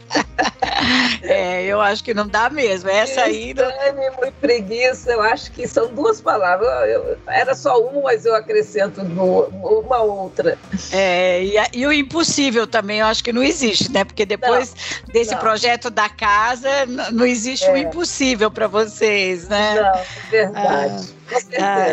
[1.22, 2.88] É, eu acho que não dá mesmo.
[2.88, 3.52] Essa aí.
[3.52, 6.68] Desânimo e preguiça, eu acho que são duas palavras.
[6.88, 10.56] Eu, era só uma, mas eu acrescento uma outra.
[10.92, 14.04] É, e, e, o impossível também, eu acho que não existe, né?
[14.04, 14.74] Porque depois
[15.06, 15.40] não, desse não.
[15.40, 16.70] projeto da casa,
[17.12, 17.72] não existe o é.
[17.72, 19.74] um impossível para vocês, né?
[19.74, 21.14] Não, é verdade.
[21.14, 21.18] Ah.
[21.58, 21.88] Ah,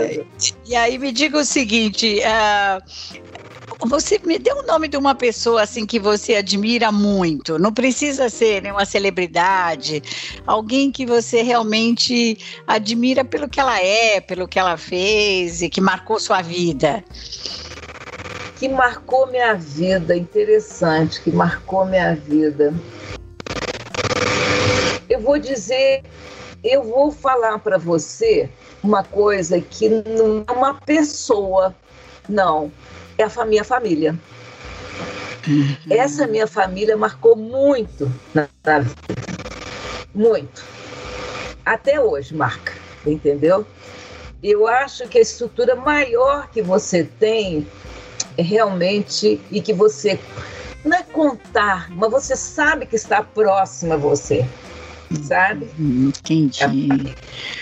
[0.65, 2.81] e aí me diga o seguinte: uh,
[3.81, 7.59] você me dê o nome de uma pessoa assim que você admira muito.
[7.59, 10.01] Não precisa ser nenhuma celebridade,
[10.47, 15.81] alguém que você realmente admira pelo que ela é, pelo que ela fez e que
[15.81, 17.03] marcou sua vida.
[18.57, 22.73] que marcou minha vida, interessante, que marcou minha vida.
[25.09, 26.03] Eu vou dizer,
[26.63, 28.49] eu vou falar para você
[28.81, 31.75] uma coisa que não é uma pessoa,
[32.29, 32.71] não,
[33.17, 34.15] é a minha família.
[35.47, 35.75] Uhum.
[35.89, 38.95] Essa minha família marcou muito na, na vida.
[40.13, 40.63] Muito.
[41.65, 42.73] Até hoje marca,
[43.05, 43.65] entendeu?
[44.41, 47.67] Eu acho que a estrutura maior que você tem
[48.37, 50.19] é realmente e que você
[50.83, 54.45] não é contar, mas você sabe que está próxima a você,
[55.23, 55.67] sabe?
[55.79, 57.15] Entendi.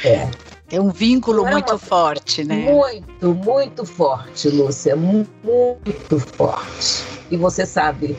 [0.04, 0.30] É.
[0.74, 2.56] É um vínculo é muito forte, né?
[2.56, 8.18] Muito, muito forte, Lúcia, muito forte e você sabe.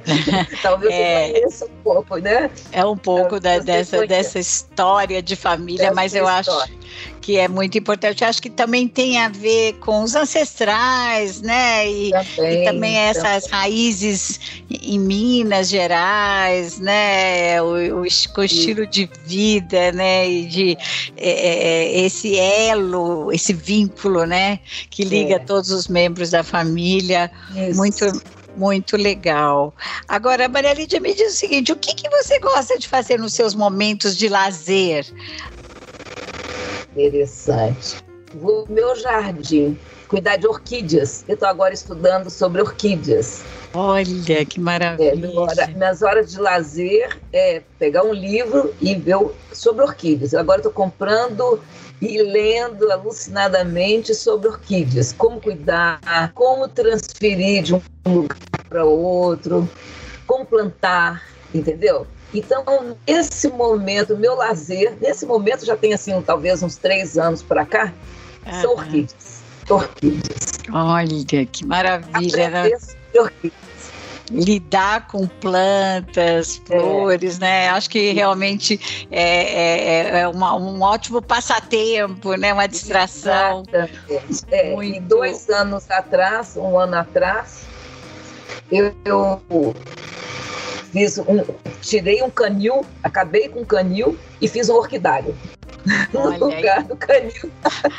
[0.62, 2.50] Talvez é, você conheça um pouco, né?
[2.72, 6.64] É um pouco da, dessa, dessa história de família, dessa mas eu história.
[6.64, 6.72] acho
[7.20, 8.22] que é muito importante.
[8.22, 11.90] Eu acho que também tem a ver com os ancestrais, né?
[11.90, 13.60] E também, e também essas também.
[13.60, 14.40] raízes
[14.70, 17.60] em Minas Gerais, né?
[17.62, 20.28] O, o, o estilo de vida, né?
[20.28, 20.78] E de
[21.16, 24.60] é, é, é, esse elo, esse vínculo, né?
[24.90, 25.38] Que liga é.
[25.38, 27.30] todos os membros da família.
[27.54, 27.76] Isso.
[27.76, 28.04] Muito
[28.56, 29.74] muito legal.
[30.08, 33.34] Agora, Maria Lídia, me diz o seguinte: o que, que você gosta de fazer nos
[33.34, 35.06] seus momentos de lazer?
[36.96, 37.96] Interessante.
[38.42, 39.78] O meu jardim,
[40.08, 41.24] cuidar de orquídeas.
[41.28, 43.44] Eu estou agora estudando sobre orquídeas.
[43.74, 45.12] Olha, que maravilha.
[45.58, 49.18] É, minhas horas de lazer é pegar um livro e ver
[49.52, 50.34] sobre orquídeas.
[50.34, 51.60] Agora estou comprando
[52.00, 56.00] e lendo alucinadamente sobre orquídeas, como cuidar,
[56.34, 58.38] como transferir de um lugar
[58.68, 59.68] para outro,
[60.26, 61.22] como plantar,
[61.54, 62.06] entendeu?
[62.38, 62.64] Então,
[63.08, 67.92] nesse momento, meu lazer, nesse momento já tem assim, talvez uns três anos para cá,
[68.60, 69.42] são orquídeas.
[69.68, 70.52] Orquídeas.
[70.70, 72.50] Olha, que maravilha.
[72.50, 72.70] Né?
[73.18, 73.56] Orquídeas
[74.30, 76.78] lidar com plantas, é.
[76.78, 77.40] flores, é.
[77.40, 77.68] né?
[77.68, 82.52] Acho que realmente é, é, é uma, um ótimo passatempo, né?
[82.52, 83.62] Uma distração.
[84.50, 85.00] É, Muito...
[85.02, 87.66] Dois anos atrás, um ano atrás,
[88.70, 89.40] eu, eu
[90.96, 91.44] fiz um,
[91.82, 95.36] tirei um canil, acabei com um canil e fiz um orquidário.
[96.14, 96.84] Olha no lugar aí.
[96.84, 97.50] do canil.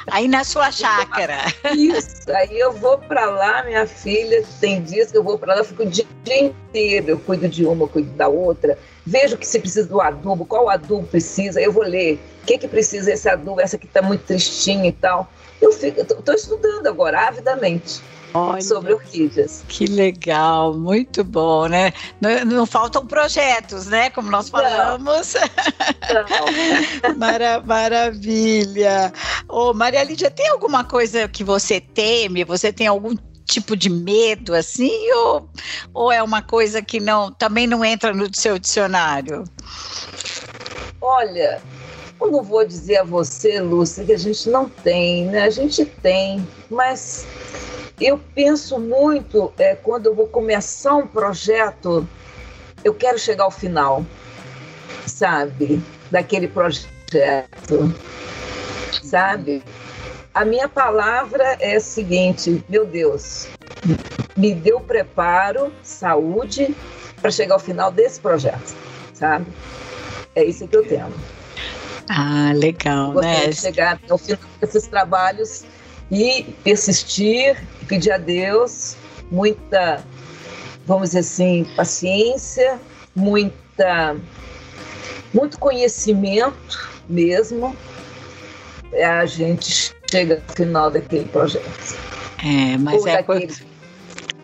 [0.09, 1.37] Aí na sua chácara.
[1.75, 5.59] Isso, aí eu vou para lá, minha filha, tem dias que eu vou para lá,
[5.59, 9.45] eu fico o dia inteiro, eu cuido de uma, eu cuido da outra, vejo que
[9.45, 13.29] se precisa do adubo, qual adubo precisa, eu vou ler, o que que precisa esse
[13.29, 15.31] adubo, essa que está muito tristinha e tal.
[15.61, 18.01] Eu estou estudando agora, avidamente.
[18.33, 19.63] Olha, sobre orquídeas.
[19.67, 21.91] Que legal, muito bom, né?
[22.21, 24.09] Não, não faltam projetos, né?
[24.09, 25.33] Como nós falamos.
[26.13, 27.15] Não.
[27.17, 29.11] Mara, maravilha.
[29.47, 32.43] Ô, Maria Lídia, tem alguma coisa que você teme?
[32.43, 33.15] Você tem algum
[33.45, 35.49] tipo de medo assim ou,
[35.93, 39.45] ou é uma coisa que não também não entra no seu dicionário?
[41.01, 41.61] Olha,
[42.19, 45.43] eu não vou dizer a você, Lúcia, que a gente não tem, né?
[45.43, 47.25] A gente tem, mas
[47.99, 52.07] eu penso muito, é, quando eu vou começar um projeto,
[52.83, 54.05] eu quero chegar ao final,
[55.05, 55.81] sabe?
[56.11, 57.93] Daquele projeto,
[59.01, 59.63] sabe?
[60.33, 63.47] A minha palavra é a seguinte: meu Deus,
[64.35, 66.75] me deu preparo, saúde
[67.19, 68.75] para chegar ao final desse projeto,
[69.15, 69.47] sabe?
[70.35, 71.11] É isso que eu tenho.
[72.09, 73.51] Ah, legal, eu né?
[73.51, 75.65] chegar ao final desses trabalhos
[76.11, 78.95] e persistir, pedir a Deus
[79.31, 80.03] muita,
[80.85, 82.79] vamos dizer assim, paciência,
[83.15, 84.15] muita,
[85.33, 87.75] muito conhecimento mesmo,
[88.93, 91.97] a gente chega ao final daquele projeto.
[92.43, 93.53] É, mas Ou é daquele,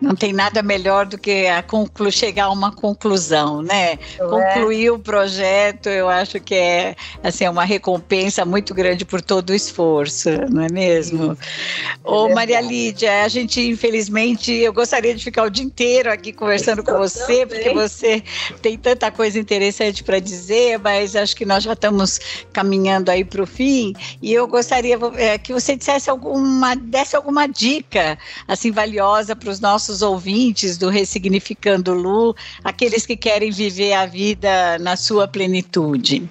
[0.00, 3.98] não tem nada melhor do que a conclu chegar a uma conclusão, né?
[4.18, 4.90] Não Concluir é?
[4.90, 10.30] o projeto, eu acho que é assim, uma recompensa muito grande por todo o esforço,
[10.50, 11.32] não é mesmo?
[11.32, 16.32] É Ô, Maria Lídia, a gente, infelizmente, eu gostaria de ficar o dia inteiro aqui
[16.32, 18.22] conversando com você, porque você
[18.60, 22.20] tem tanta coisa interessante para dizer, mas acho que nós já estamos
[22.52, 27.46] caminhando aí para o fim, e eu gostaria é, que você dissesse alguma, desse alguma
[27.46, 33.92] dica, assim, valiosa para os nossos nossos ouvintes do Ressignificando Lu, aqueles que querem viver
[33.92, 36.26] a vida na sua plenitude?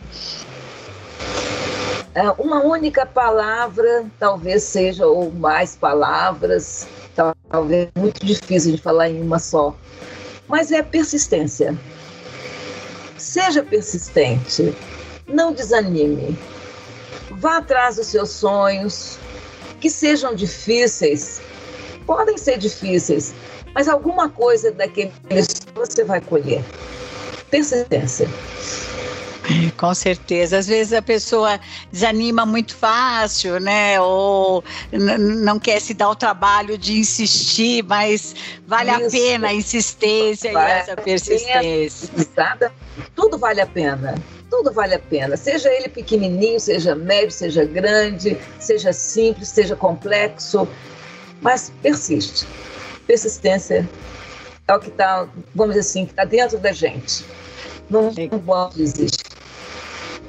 [2.16, 6.88] É, uma única palavra, talvez seja, ou mais palavras,
[7.48, 9.76] talvez muito difícil de falar em uma só,
[10.48, 11.78] mas é persistência.
[13.20, 14.74] Seja persistente,
[15.28, 16.36] não desanime,
[17.30, 19.20] vá atrás dos seus sonhos,
[19.80, 21.40] que sejam difíceis,
[22.06, 23.34] podem ser difíceis,
[23.74, 25.12] mas alguma coisa daquele
[25.76, 26.64] você vai colher.
[27.50, 28.30] Persistência.
[29.78, 30.58] Com certeza.
[30.58, 31.60] Às vezes a pessoa
[31.92, 34.00] desanima muito fácil, né?
[34.00, 38.34] Ou não quer se dar o trabalho de insistir, mas
[38.66, 39.06] vale Isso.
[39.06, 42.10] a pena a insistência vale e essa persistência.
[42.36, 42.72] Pena.
[43.16, 44.16] Tudo vale a pena.
[44.50, 45.36] Tudo vale a pena.
[45.36, 50.68] Seja ele pequenininho, seja médio, seja grande, seja simples, seja complexo,
[51.42, 52.46] mas persiste.
[53.06, 53.88] Persistência
[54.68, 57.26] é o que está, vamos dizer assim, que está dentro da gente.
[57.90, 59.33] Não, não pode desistir.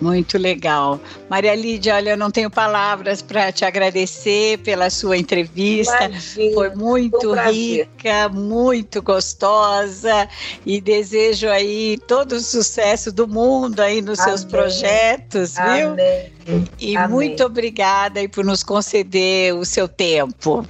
[0.00, 1.00] Muito legal.
[1.30, 6.04] Maria Lídia, olha, eu não tenho palavras para te agradecer pela sua entrevista.
[6.04, 10.28] Imagina, Foi muito um rica, muito gostosa
[10.66, 14.36] e desejo aí todo o sucesso do mundo aí nos Amém.
[14.36, 15.90] seus projetos, viu?
[15.90, 16.32] Amém.
[16.78, 17.08] E Amém.
[17.08, 20.66] muito obrigada aí por nos conceder o seu tempo.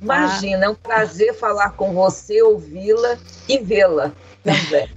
[0.00, 0.66] Imagina, ah.
[0.66, 3.18] é um prazer falar com você, ouvi-la
[3.48, 4.12] e vê-la
[4.42, 4.88] também.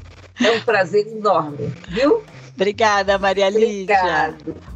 [0.41, 2.23] É um prazer enorme, viu?
[2.55, 4.33] Obrigada, Maria Lídia.
[4.39, 4.74] Obrigado.